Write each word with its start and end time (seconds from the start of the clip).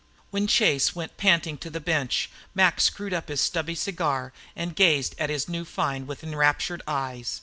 When 0.31 0.47
Chase 0.47 0.95
went 0.95 1.15
panting 1.17 1.59
to 1.59 1.69
the 1.69 1.79
bench 1.79 2.31
Mac 2.55 2.81
screwed 2.81 3.13
up 3.13 3.29
his 3.29 3.39
stubby 3.39 3.75
cigar 3.75 4.33
and 4.55 4.75
gazed 4.75 5.13
at 5.19 5.29
his 5.29 5.47
new 5.47 5.63
find 5.63 6.07
with 6.07 6.23
enraptured 6.23 6.81
eyes. 6.87 7.39